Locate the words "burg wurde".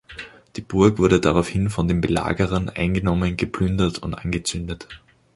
0.63-1.19